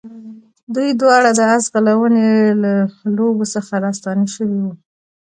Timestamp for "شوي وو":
4.33-4.73